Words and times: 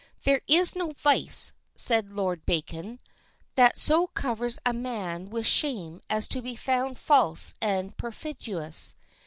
There 0.23 0.41
is 0.47 0.75
no 0.75 0.93
vice, 0.93 1.53
says 1.75 2.05
Lord 2.09 2.43
Bacon, 2.43 2.99
that 3.53 3.77
so 3.77 4.07
covers 4.07 4.57
a 4.65 4.73
man 4.73 5.29
with 5.29 5.45
shame 5.45 6.01
as 6.09 6.27
to 6.29 6.41
be 6.41 6.55
found 6.55 6.97
false 6.97 7.53
and 7.61 7.95
perfidious. 7.95 8.95